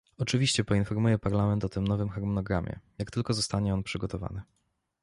Oczywiście 0.17 0.63
poinformuję 0.63 1.19
Parlament 1.19 1.63
o 1.65 1.69
tym 1.69 1.87
nowym 1.87 2.09
harmonogramie, 2.09 2.79
jak 2.97 3.11
tylko 3.11 3.33
zostanie 3.33 3.73
on 3.73 3.83
przygotowany 3.83 4.41